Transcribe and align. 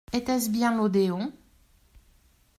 Était-ce 0.13 0.49
bien 0.49 0.73
l’Odéon?… 0.75 1.31